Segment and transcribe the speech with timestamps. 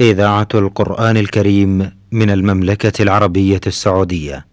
[0.00, 4.46] إذاعة القرآن الكريم من المملكة العربية السعودية.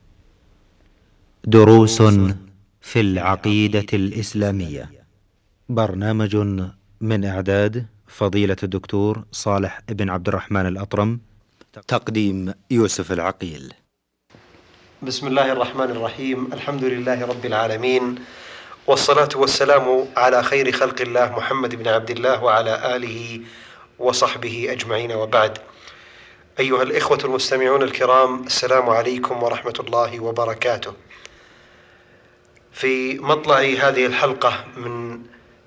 [1.44, 2.02] دروس
[2.82, 4.92] في العقيدة الإسلامية.
[5.70, 6.36] برنامج
[7.02, 11.20] من إعداد فضيلة الدكتور صالح بن عبد الرحمن الأطرم.
[11.88, 13.74] تقديم يوسف العقيل.
[15.02, 18.16] بسم الله الرحمن الرحيم الحمد لله رب العالمين
[18.88, 23.42] والصلاة والسلام على خير خلق الله محمد بن عبد الله وعلى آله
[24.00, 25.58] أجمعين وبعد.
[26.60, 30.94] أيها الإخوة المستمعون الكرام السلام عليكم ورحمة الله وبركاته.
[32.74, 35.20] في مطلع هذه الحلقة من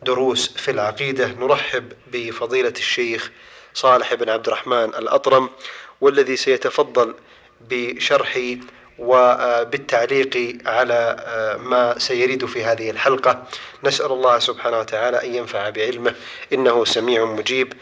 [0.02, 3.30] دروس في العقيدة نرحب بفضيلة الشيخ
[3.74, 5.50] صالح بن عبد الرحمن الأطرم
[6.00, 7.14] والذي سيتفضل
[7.70, 8.40] بشرح
[8.98, 11.16] وبالتعليق على
[11.60, 13.44] ما سيرد في هذه الحلقة.
[13.84, 16.14] نسأل الله سبحانه وتعالى أن ينفع بعلمه.
[16.52, 17.72] إنه سميع مجيب.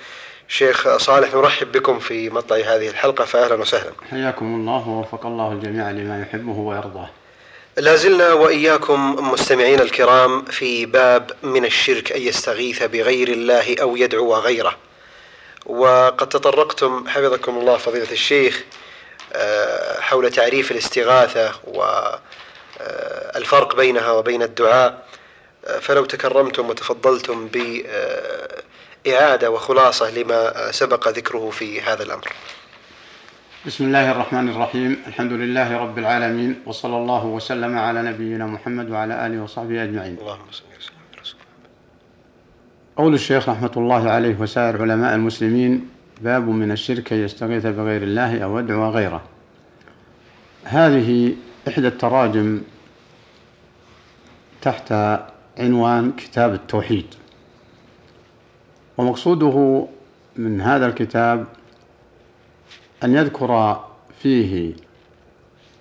[0.48, 3.92] شيخ صالح نرحب بكم في مطلع هذه الحلقة فأهلا وسهلا.
[4.10, 7.10] حياكم الله ووفق الله الجميع لما يحبه ويرضاه.
[7.76, 14.34] لا زلنا وإياكم مستمعين الكرام في باب من الشرك أن يستغيث بغير الله أو يدعو
[14.34, 14.76] غيره.
[15.66, 18.64] وقد تطرقتم حفظكم الله فضيلة الشيخ
[20.00, 25.08] حول تعريف الاستغاثة والفرق بينها وبين الدعاء.
[25.80, 27.48] فلو تكرمتم وتفضلتم
[29.04, 32.28] بإعادة وخلاصة لما سبق ذكره في هذا الأمر.
[33.66, 35.02] بسم الله الرحمن الرحيم.
[35.06, 40.18] الحمد لله رب العالمين وصلى الله وسلم على نبينا محمد وعلى آله وصحبه أجمعين.
[40.18, 41.38] اللهم صل وسلم
[42.96, 45.88] قول الشيخ رحمة الله عليه وسائر علماء المسلمين
[46.20, 49.22] باب من الشرك يستغيث بغير الله أو يدعو غيره.
[50.64, 51.34] هذه
[51.68, 52.60] إحدى التراجم
[54.62, 54.92] تحت
[55.58, 57.14] عنوان كتاب التوحيد.
[58.98, 59.86] ومقصوده
[60.36, 61.46] من هذا الكتاب
[63.04, 63.84] أن يذكر
[64.22, 64.74] فيه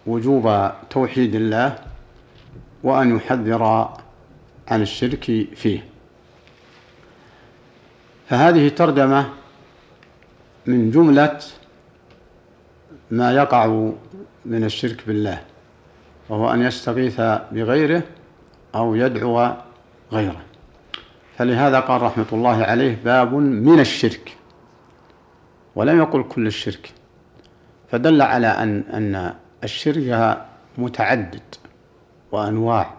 [0.08, 1.76] وجوب توحيد الله
[2.84, 3.64] وأن يحذر
[4.68, 5.84] عن الشرك فيه.
[8.30, 9.30] فهذه ترجمة
[10.66, 11.40] من جملة
[13.12, 13.92] ما يقع
[14.46, 15.42] من الشرك بالله
[16.30, 18.04] وهو أن يستغيث بغيره
[18.76, 19.54] أو يدعو
[20.12, 20.47] غيره.
[21.38, 24.38] فلهذا قال رحمة الله عليه باب من الشرك.
[25.76, 26.94] ولم يقل كل الشرك.
[27.92, 29.34] فدل على أن أن
[29.64, 30.42] الشرك
[30.78, 31.56] متعدد
[32.32, 32.94] وأنواع.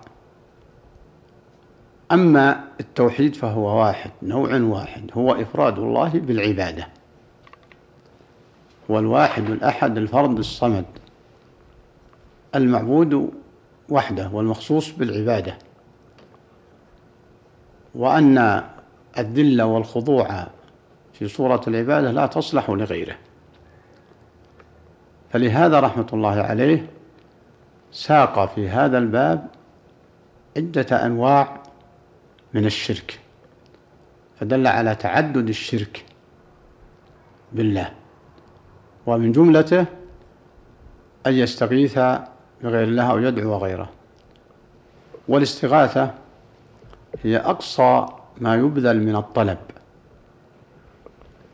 [2.12, 6.88] أما التوحيد فهو واحد نوع واحد هو إفراد الله بالعبادة.
[8.90, 10.84] هو الواحد الأحد الفرد الصمد.
[12.54, 13.30] المعبود
[13.88, 15.58] وحده والمخصوص بالعبادة.
[17.94, 18.62] وأن
[19.18, 20.46] الذل والخضوع
[21.12, 23.16] في صورة العبادة لا تصلح لغيره.
[25.30, 26.86] فلهذا رحمة الله عليه
[27.92, 29.46] ساق في هذا الباب
[30.56, 31.62] عدة أنواع
[32.54, 33.20] من الشرك
[34.40, 36.04] فدل على تعدد الشرك
[37.52, 37.90] بالله
[39.06, 39.86] ومن جملته
[41.26, 41.98] أن يستغيث
[42.62, 43.90] بغير الله أو يدعو غيره
[45.28, 46.14] والاستغاثة
[47.22, 48.06] هي أقصى
[48.40, 49.58] ما يبذل من الطلب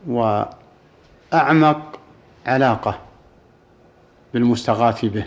[0.07, 1.99] وأعمق
[2.45, 2.99] علاقة
[4.33, 5.25] بالمستغاث به.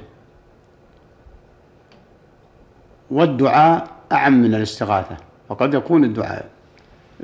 [3.11, 5.17] والدعاء أعم من الاستغاثة
[5.49, 6.49] وقد يكون الدعاء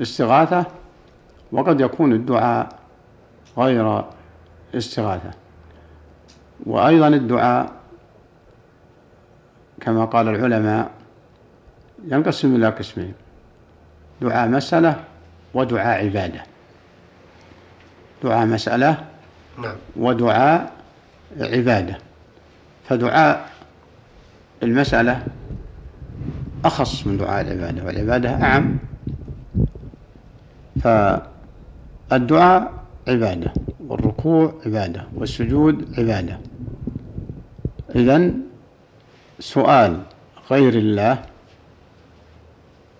[0.01, 0.65] استغاثة
[1.51, 2.79] وقد يكون الدعاء
[3.57, 4.05] غير
[4.75, 5.31] استغاثة.
[6.65, 7.71] وأيضا الدعاء
[9.81, 10.91] كما قال العلماء
[12.11, 13.13] ينقسم إلى قسمين
[14.21, 15.03] دعاء مسألة
[15.53, 16.43] ودعاء عبادة.
[18.23, 19.05] دعاء مسألة
[19.61, 19.75] نعم.
[19.95, 20.71] ودعاء
[21.39, 21.97] عبادة.
[22.89, 23.49] فدعاء
[24.63, 25.23] المسألة
[26.65, 28.77] أخص من دعاء العبادة والعبادة أعم.
[32.09, 32.73] فالدعاء
[33.07, 33.53] عبادة
[33.87, 36.39] والركوع عبادة والسجود عبادة.
[37.95, 38.41] إذن
[39.39, 40.01] سؤال
[40.51, 41.19] غير الله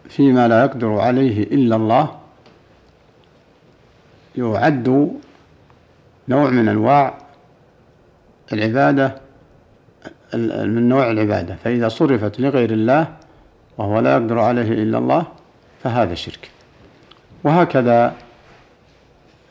[0.10, 2.20] فيما لا يقدر عليه إلا الله
[4.36, 5.12] يعد
[6.28, 7.18] نوع من أنواع
[8.54, 9.16] العبادة
[10.64, 11.56] من نوع العبادة.
[11.56, 13.08] فإذا صرفت لغير الله
[13.78, 15.26] وهو لا يقدر عليه إلا الله
[15.84, 16.50] فهذا شرك.
[17.44, 18.16] وهكذا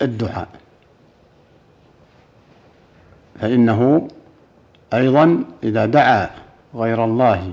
[0.02, 0.48] الدعاء.
[3.40, 4.08] فإنه
[4.94, 6.30] أيضا إذا دعا
[6.74, 7.52] غير الله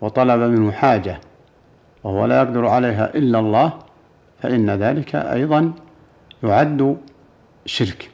[0.00, 1.20] وطلب منه حاجة
[2.06, 3.72] وهو لا يقدر عليها إلا الله
[4.42, 5.72] فإن ذلك أيضا
[6.42, 6.96] يعد
[7.66, 8.10] شرك.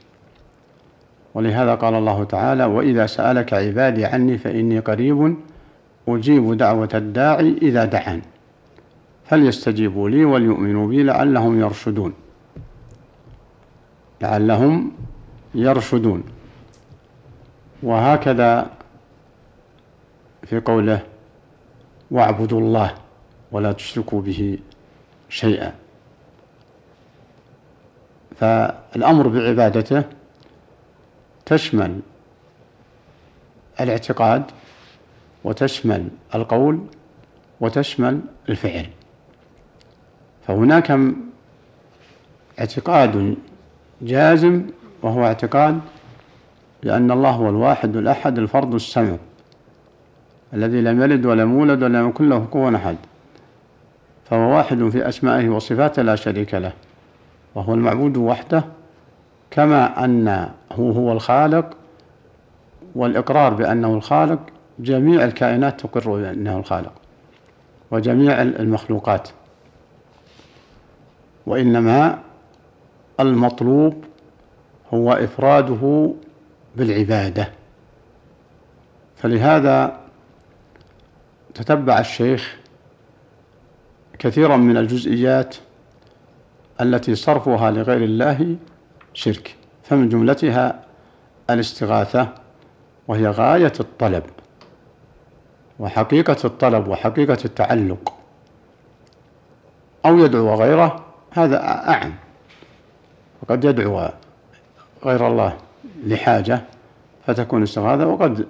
[1.34, 5.36] ولهذا قال الله تعالى وإذا سألك عبادي عني فإني قريب
[6.08, 8.22] أجيب دعوة الداعي إذا دعان
[9.24, 12.12] فليستجيبوا لي وليؤمنوا بي لعلهم يرشدون.
[14.22, 14.92] لعلهم
[15.54, 16.22] يرشدون.
[17.82, 18.70] وهكذا
[20.42, 21.00] في قوله
[22.10, 23.01] واعبدوا الله
[23.52, 24.58] ولا تشركوا به
[25.28, 25.72] شيئا.
[28.36, 30.04] فالأمر بعبادته
[31.46, 32.00] تشمل
[33.80, 34.42] الاعتقاد
[35.44, 36.86] وتشمل القول
[37.60, 38.86] وتشمل الفعل.
[40.46, 40.98] فهناك
[42.58, 43.36] اعتقاد
[44.02, 44.66] جازم
[45.02, 45.80] وهو اعتقاد
[46.82, 49.16] بأن الله هو الواحد الأحد الفرد السمع
[50.54, 52.96] الذي لم يلد ولم يولد ولم يكن له كفوا أحد.
[54.24, 56.72] فهو واحد في أسمائه وصفاته لا شريك له
[57.54, 58.64] وهو المعبود وحده
[59.50, 61.76] كما أنه هو الخالق
[62.94, 64.40] والإقرار بأنه الخالق
[64.78, 66.92] جميع الكائنات تقر بأنه الخالق
[67.90, 69.28] وجميع المخلوقات
[71.46, 72.18] وإنما
[73.20, 74.04] المطلوب
[74.94, 76.12] هو إفراده
[76.76, 77.48] بالعبادة.
[79.16, 80.00] فلهذا
[81.54, 82.56] تتبع الشيخ
[84.22, 85.56] كثيرا من الجزئيات
[86.80, 88.56] التي صرفها لغير الله
[89.14, 90.84] شرك فمن جملتها
[91.50, 92.28] الاستغاثة
[93.08, 94.22] وهي غاية الطلب
[95.78, 98.14] وحقيقة الطلب وحقيقة التعلق
[100.06, 102.14] أو يدعو غيره هذا أعم.
[103.42, 104.08] وقد يدعو
[105.04, 105.56] غير الله
[106.06, 106.60] لحاجة
[107.26, 108.46] فتكون استغاثة وقد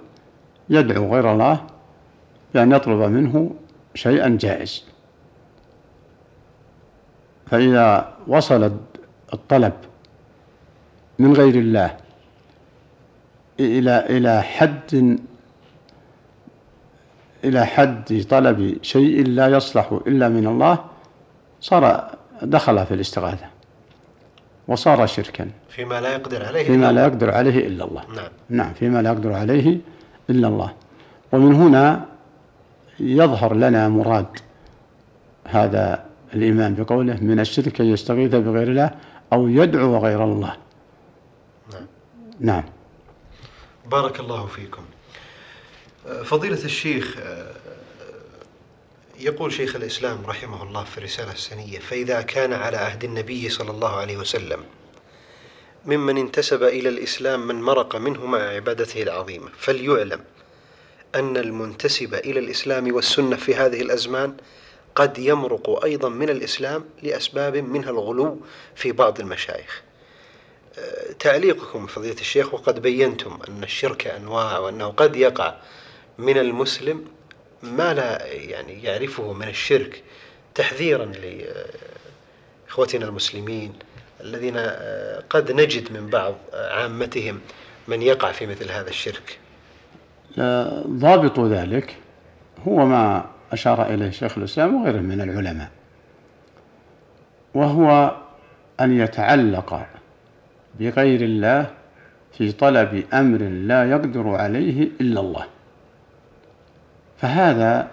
[0.69, 1.61] يدعو غير الله
[2.53, 3.51] بأن يطلب منه
[3.95, 4.92] شيئا جائز.
[7.51, 8.71] فإذا وصل
[9.33, 9.73] الطلب
[11.19, 11.97] من غير الله
[13.59, 15.19] إلى إلى حد
[17.43, 20.85] إلى حد طلب شيء لا يصلح إلا من الله
[21.61, 22.11] صار
[22.41, 23.45] دخل في الاستغاثة
[24.67, 25.49] وصار شركا.
[25.69, 28.03] فيما لا يقدر عليه فيما لا يقدر عليه إلا الله.
[28.15, 28.29] نعم.
[28.49, 29.77] نعم فيما لا يقدر عليه
[30.29, 30.71] إلا الله.
[31.31, 32.05] ومن هنا
[32.99, 34.39] يظهر لنا مراد
[35.47, 36.05] هذا
[36.35, 38.91] الإيمان بقوله من الشرك أن يستغيث بغير الله
[39.33, 40.57] أو يدعو غير الله.
[41.73, 41.87] نعم.
[42.39, 42.63] نعم.
[43.91, 44.83] بارك الله فيكم.
[46.23, 47.17] فضيلة الشيخ
[49.19, 53.95] يقول شيخ الإسلام رحمه الله في الرسالة السنية فإذا كان على عهد النبي صلى الله
[53.95, 54.59] عليه وسلم
[55.85, 60.19] ممن انتسب إلى الإسلام من مرق منه مع عبادته العظيمة فليعلم
[61.15, 64.33] أن المنتسب إلى الإسلام والسنة في هذه الأزمان
[64.95, 68.39] قد يمرق أيضا من الإسلام لأسباب منها الغلو
[68.75, 69.81] في بعض المشايخ.
[71.19, 75.55] تعليقكم فضيلة الشيخ وقد بينتم أن الشرك أنواع وأنه قد يقع
[76.17, 77.05] من المسلم.
[77.63, 80.03] ما لا يعني يعرفه من الشرك
[80.55, 81.11] تحذيرا
[82.65, 83.73] لإخوتنا المسلمين
[84.21, 84.57] الذين
[85.29, 87.39] قد نجد من بعض عامتهم
[87.87, 89.39] من يقع في مثل هذا الشرك؟
[90.87, 91.95] ضابط ذلك
[92.67, 95.69] هو ما أشار إليه شيخ الإسلام وغيره من العلماء
[97.53, 98.15] وهو
[98.79, 99.85] أن يتعلق
[100.79, 101.71] بغير الله
[102.37, 105.45] في طلب أمر لا يقدر عليه إلا الله
[107.17, 107.87] فهذا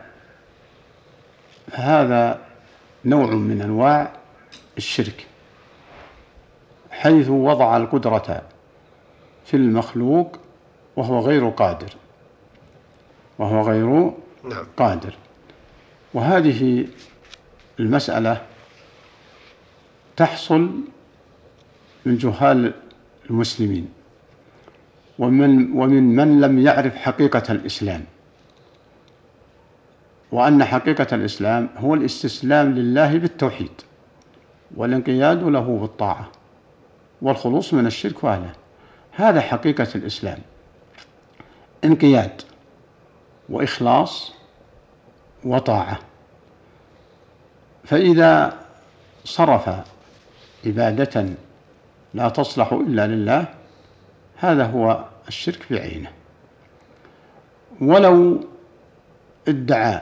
[1.70, 2.38] فهذا
[3.04, 4.12] نوع من أنواع
[4.76, 5.26] الشرك
[6.90, 8.42] حيث وضع القدرة
[9.44, 10.38] في المخلوق
[10.96, 11.90] وهو غير قادر
[13.38, 14.12] وهو غير
[14.44, 14.66] نعم.
[14.76, 15.14] قادر
[16.14, 16.86] وهذه
[17.80, 18.42] المسألة
[20.16, 20.70] تحصل
[22.06, 22.72] من جهال
[23.30, 23.88] المسلمين
[25.18, 28.04] ومن ومن من لم يعرف حقيقة الإسلام.
[30.32, 33.70] وأن حقيقة الإسلام هو الاستسلام لله بالتوحيد
[34.76, 36.28] والانقياد له بالطاعة
[37.22, 38.52] والخلوص من الشرك وأهله.
[39.12, 40.38] هذا حقيقة الإسلام.
[41.84, 42.42] انقياد
[43.48, 44.32] وإخلاص
[45.44, 45.98] وطاعة.
[47.84, 48.58] فإذا
[49.24, 49.70] صرف
[50.66, 51.26] عبادة
[52.14, 53.46] لا تصلح إلا لله
[54.36, 56.10] هذا هو الشرك بعينه
[57.80, 58.40] ولو
[59.48, 60.00] ادعى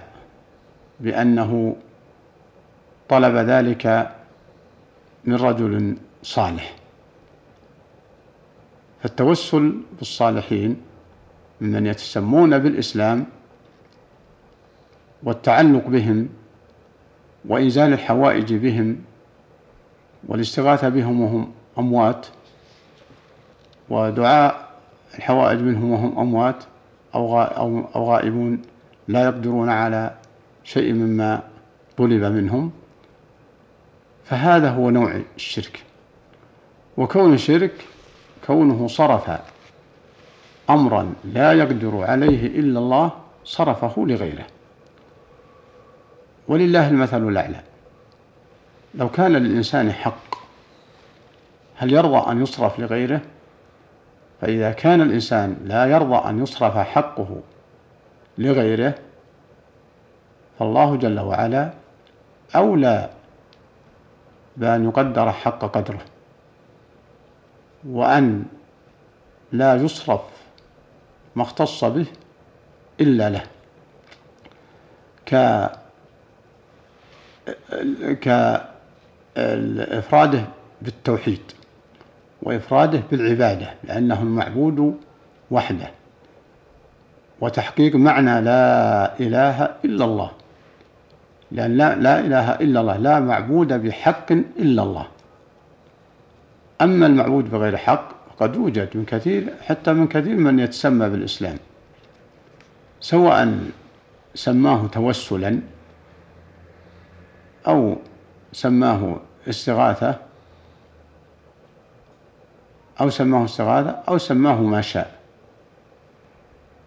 [1.01, 1.77] بأنه
[3.09, 4.15] طلب ذلك
[5.25, 6.75] من رجل صالح.
[9.03, 10.83] فالتوسل بالصالحين
[11.61, 13.27] ممن يتسمون بالإسلام
[15.23, 16.29] والتعلق بهم
[17.45, 18.97] وإنزال الحوائج بهم
[20.29, 22.27] والاستغاثة بهم وهم أموات
[23.89, 24.69] ودعاء
[25.19, 26.65] الحوائج منهم وهم أموات
[27.15, 28.63] أو أو غائبون
[29.09, 30.15] لا يقدرون على
[30.65, 31.43] شيء مما
[31.97, 32.71] طلب منهم.
[34.25, 35.83] فهذا هو نوع الشرك.
[36.97, 37.73] وكون الشرك
[38.47, 39.31] كونه صرف
[40.71, 43.13] أمرا لا يقدر عليه إلا الله
[43.45, 44.47] صرفه لغيره.
[46.49, 47.61] ولله المثل الأعلى.
[48.95, 50.35] لو كان للإنسان حق
[51.77, 53.21] هل يرضى أن يصرف لغيره؟
[54.41, 57.41] فإذا كان الإنسان لا يرضى أن يصرف حقه
[58.39, 58.95] لغيره
[60.59, 61.71] فالله جل وعلا
[62.57, 63.11] أولى
[64.57, 66.01] بأن يقدر حق قدره.
[67.89, 68.45] وأن
[69.53, 70.21] لا يصرف
[71.37, 72.07] ما اختص به
[73.01, 73.43] إلا له.
[75.27, 75.35] ك
[79.35, 80.45] كإفراده
[80.83, 81.41] بالتوحيد
[82.43, 84.97] وإفراده بالعبادة لأنه المعبود
[85.51, 85.91] وحده.
[87.41, 90.31] وتحقيق معنى لا إله إلا الله.
[91.53, 95.07] لأن لا, لا إله إلا الله لا معبود بحق إلا الله.
[96.81, 98.09] أما المعبود بغير حق
[98.41, 101.57] قد يوجد من كثير حتى من كثير من يتسمى بالإسلام.
[103.01, 103.59] سواء
[104.35, 105.61] سماه توسلا
[107.69, 107.97] أو
[108.53, 109.17] سماه
[109.49, 110.15] استغاثة
[113.01, 115.19] أو سماه استغاثة أو سماه ما شاء.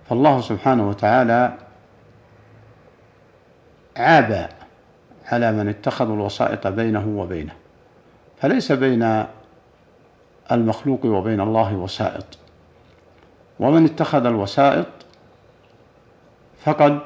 [0.09, 1.53] فالله سبحانه وتعالى
[3.97, 4.50] عاب
[5.25, 7.53] على من اتخذوا الوسائط بينه وبينه.
[8.41, 9.25] فليس بين
[10.51, 12.25] المخلوق وبين الله وسائط.
[13.59, 14.88] ومن اتخذ الوسائط
[16.63, 17.00] فقد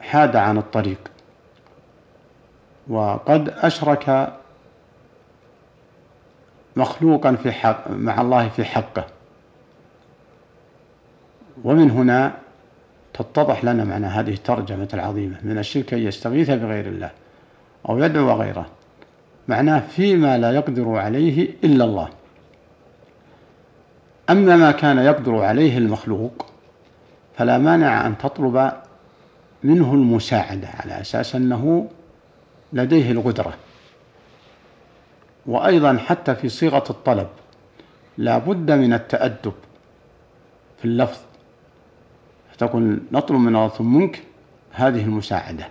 [0.00, 1.11] حاد عن الطريق.
[2.88, 4.32] وقد أشرك
[6.76, 9.04] مخلوقا في حق مع الله في حقه.
[11.64, 12.32] ومن هنا
[13.14, 17.10] تتضح لنا معنى هذه الترجمة العظيمة من الشرك أن يستغيث بغير الله
[17.88, 18.66] أو يدعو غيره.
[19.48, 22.08] معناه فيما لا يقدر عليه إلا الله.
[24.30, 26.46] أما ما كان يقدر عليه المخلوق
[27.36, 28.72] فلا مانع أن تطلب
[29.62, 31.88] منه المساعدة على أساس أنه
[32.72, 33.54] لديه القدرة.
[35.46, 37.28] وأيضا حتى في صيغة الطلب
[38.18, 39.52] لا بد من التأدب
[40.78, 41.18] في اللفظ.
[42.52, 44.22] فتقول نطلب من الله ثم منك
[44.72, 45.68] هذه المساعدة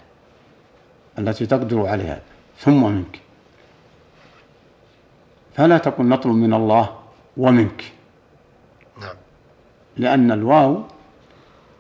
[1.20, 2.22] التي تقدر عليها.
[2.58, 3.20] ثم منك.
[5.53, 7.00] فلا تقل نطلب من الله
[7.38, 7.91] ومنك.
[9.01, 9.15] نعم.
[9.98, 10.84] لأن الواو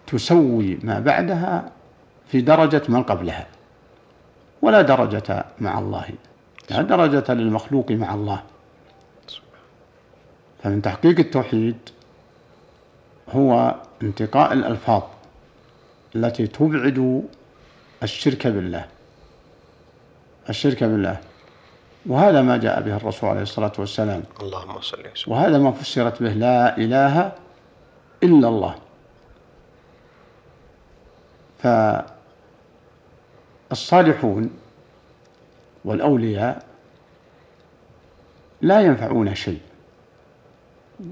[0.07, 1.71] تسوي ما بعدها
[2.27, 3.47] في درجة من قبلها.
[4.61, 6.09] ولا درجة مع الله.
[6.69, 8.43] لا درجة للمخلوق مع الله.
[10.63, 11.77] فمن تحقيق التوحيد
[13.29, 15.03] هو انتقاء الألفاظ
[16.15, 17.23] التي تبعد
[18.03, 18.85] الشرك بالله.
[20.49, 21.17] الشرك بالله.
[22.05, 24.23] وهذا ما جاء به الرسول عليه الصلاة والسلام.
[24.41, 25.33] اللهم صل وسلم.
[25.33, 27.31] وهذا ما فسرت به لا إله
[28.23, 28.75] إلا الله.
[33.71, 34.49] فالصالحون
[35.85, 36.65] والأولياء
[38.61, 39.61] لا ينفعون شيء.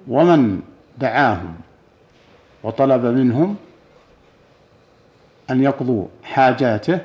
[0.08, 0.62] ومن
[0.98, 1.56] دعاهم
[2.63, 3.56] وطلب منهم
[5.50, 7.00] أن يقضوا حاجاته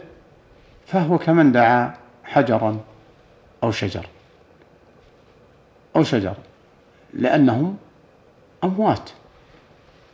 [0.87, 1.94] فهو كمن دعا
[2.25, 2.80] حجرا
[3.62, 4.06] أو شجر
[5.96, 6.34] أو شجر
[7.12, 7.76] لأنهم
[8.64, 9.11] أموات.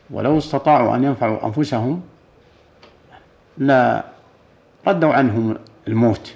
[0.09, 2.03] ولو استطاعوا أن ينفعوا أنفسهم
[3.57, 4.03] لا
[4.87, 5.57] ردوا عنهم
[5.87, 6.33] الموت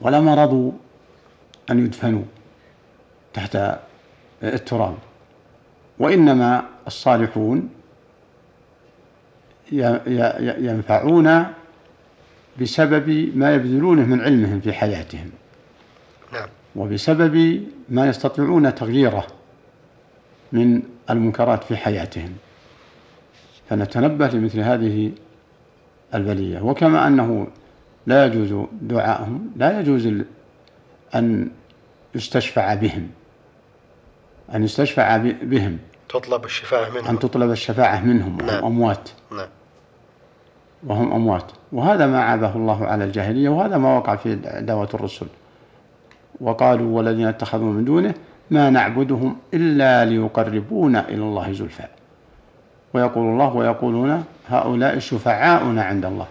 [0.00, 0.72] ولما رضوا
[1.70, 2.22] أن يدفنوا
[3.34, 3.58] تحت
[4.42, 4.94] التراب.
[5.98, 7.68] وإنما الصالحون
[10.58, 11.44] ينفعون
[12.60, 15.30] بسبب ما يبذلونه من علمهم في حياتهم.
[16.32, 16.48] نعم.
[16.76, 19.26] وبسبب ما يستطيعون تغييره
[20.52, 22.32] من المنكرات في حياتهم.
[23.68, 25.12] فنتنبه لمثل هذه
[26.14, 26.60] البلية.
[26.60, 27.46] وكما أنه
[28.06, 30.08] لا يجوز دعائهم لا يجوز
[31.14, 31.50] أن
[32.14, 33.10] يستشفع بهم.
[34.54, 35.78] أن يستشفع بهم.
[36.08, 37.06] تطلب الشفاعة منهم.
[37.06, 38.36] أن تطلب الشفاعة منهم.
[38.36, 38.48] نعم.
[38.48, 39.10] وهم أموات.
[39.30, 39.48] نعم.
[40.86, 41.52] وهم أموات.
[41.72, 45.26] وهذا ما عابه الله على الجاهلية وهذا ما وقع في دعوة الرسل.
[46.40, 48.14] وقالوا والذين اتخذوا من دونه
[48.50, 51.84] ما نعبدهم إلا ليقربونا إلى الله زلفى.
[52.94, 56.26] ويقول الله ويقولون هؤلاء شفعاؤنا عند الله.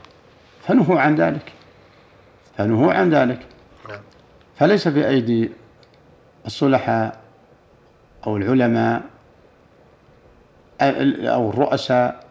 [0.68, 1.54] فنهوا عن ذلك.
[2.58, 3.40] فنهوا عن ذلك.
[3.90, 4.00] نعم.
[4.56, 5.52] فليس في أيدي
[6.46, 7.20] الصلحاء
[8.28, 9.02] أو العلماء
[10.82, 12.24] أو الرؤساء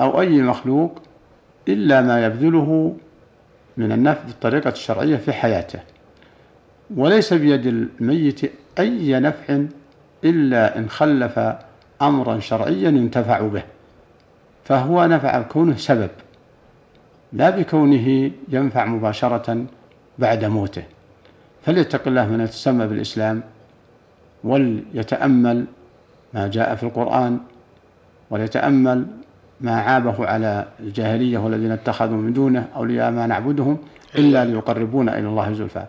[0.00, 1.02] أو أي مخلوق
[1.68, 2.96] إلا ما يبذله
[3.76, 5.80] من النفع بالطريقة الشرعية في حياته.
[6.96, 9.64] وليس بيد الميت أي نفع
[10.24, 11.38] إلا إن خلف
[12.02, 13.62] أمرا شرعيا ينتفع به
[14.64, 16.10] فهو نفع كونه سبب
[17.32, 19.64] لا بكونه ينفع مباشرة
[20.18, 20.82] بعد موته.
[21.62, 23.42] فليتق الله من يتسمى بالإسلام
[24.44, 25.64] وليتأمل
[26.34, 27.38] ما جاء في القرآن
[28.30, 29.06] وليتأمل
[29.60, 33.78] ما عابه على الجاهلية والذين اتخذوا من دونه أولياء ما نعبدهم
[34.14, 35.84] إلا ليقربونا إلى الله زلفى.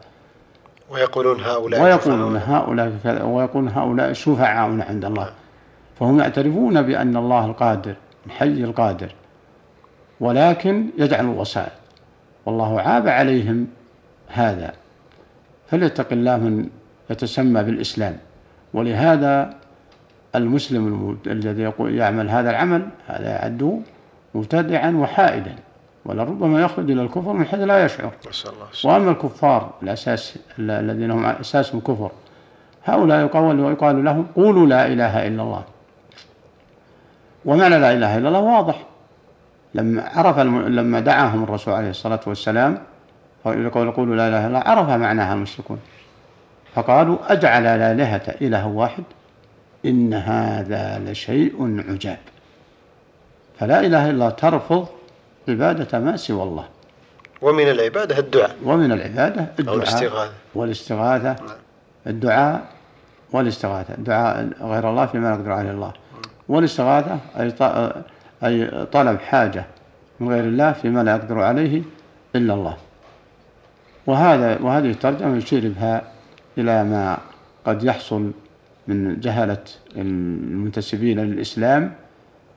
[0.89, 2.91] ويقولون هؤلاء ويقولون هؤلاء
[3.25, 5.29] ويقولون هؤلاء شفعاؤنا عند الله.
[5.99, 9.11] فهم يعترفون بأن الله القادر الحي القادر
[10.19, 11.71] ولكن يجعل الوسائل.
[12.45, 13.67] والله عاب عليهم
[14.27, 14.73] هذا.
[15.67, 16.69] فليتق الله من
[17.09, 18.17] يتسمى بالإسلام.
[18.73, 19.53] ولهذا
[20.35, 23.81] المسلم الذي يعمل هذا العمل هذا يعد
[24.35, 25.55] مبتدعا وحائدا.
[26.05, 28.11] ولربما يخرج إلى الكفر من حيث لا يشعر.
[28.85, 32.11] وأما الكفار الأساس الذين هم أساسهم كفر
[32.85, 35.63] هؤلاء يقول ويقال لهم قولوا لا إله إلا الله.
[37.47, 38.85] ومعنى لا إله إلا الله واضح.
[39.73, 40.67] لما عرف الم...
[40.67, 42.77] لما دعاهم الرسول عليه الصلاة والسلام
[43.45, 45.79] يقول قولوا لا إله إلا الله عرف معناها المشركون.
[46.75, 49.03] فقالوا أجعل الآلهة إله واحد؟
[49.85, 52.17] إن هذا لشيء عجاب.
[53.59, 54.87] فلا إله إلا الله ترفض
[55.49, 56.65] عبادة ما سوى الله.
[57.41, 58.55] ومن العبادة الدعاء.
[58.63, 60.33] ومن العبادة الدعاء أو الاستغاثة.
[60.55, 61.33] والاستغاثة.
[61.33, 61.57] نعم.
[62.07, 62.65] الدعاء
[63.31, 63.95] والاستغاثة.
[63.95, 65.93] دعاء غير الله فيما يقدر عليه الله.
[66.49, 67.53] والاستغاثة أي
[68.43, 69.65] أي طلب حاجة
[70.19, 71.81] من غير الله فيما لا يقدر عليه
[72.35, 72.77] إلا الله.
[74.07, 76.11] وهذا وهذه الترجمة يشير بها
[76.57, 77.17] إلى ما
[77.65, 78.31] قد يحصل
[78.87, 79.63] من جهلة
[79.95, 81.95] المنتسبين للإسلام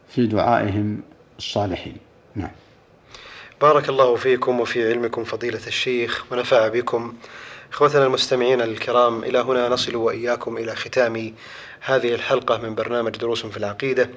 [0.09, 1.01] في دعائهم
[1.39, 1.97] الصالحين.
[2.35, 2.51] نعم.
[3.61, 7.15] بارك الله فيكم وفي علمكم فضيلة الشيخ ونفع بكم.
[7.73, 11.35] إخوتنا المستمعين الكرام إلى هنا نصل وإياكم إلى ختام
[11.81, 14.11] هذه الحلقة من برنامج دروس في العقيدة.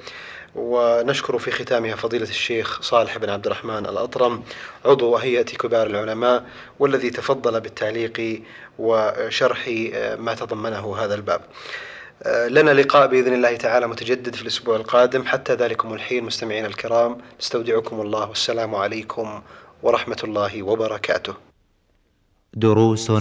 [0.56, 4.44] ونشكر في ختامها فضيلة الشيخ صالح بن عبد الرحمن الأطرم
[4.86, 6.46] عضو هيئة كبار العلماء
[6.80, 8.42] والذي تفضل بالتعليق
[8.80, 9.68] وشرح
[10.18, 11.42] ما تضمنه هذا الباب.
[12.50, 15.26] لنا لقاء بإذن الله تعالى متجدد في الأسبوع القادم.
[15.26, 19.42] حتى ذلكم الحين مستمعين الكرام نستودعكم الله والسلام عليكم
[19.84, 21.53] ورحمة الله وبركاته.
[22.56, 23.12] دروس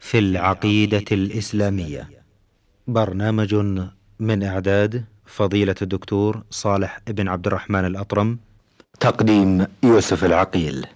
[0.00, 2.10] في العقيدة الإسلامية.
[2.86, 3.54] برنامج
[4.20, 8.38] من إعداد فضيلة الدكتور صالح بن عبد الرحمن الأطرم.
[9.00, 10.86] تقديم يوسف العقيل.